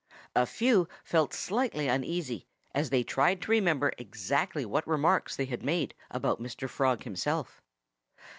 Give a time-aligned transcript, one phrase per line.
[0.35, 5.61] A few felt slightly uneasy, as they tried to remember exactly what remarks they had
[5.61, 6.67] made about Mr.
[6.67, 7.61] Frog himself.